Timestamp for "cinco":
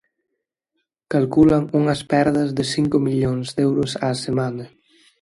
2.73-2.97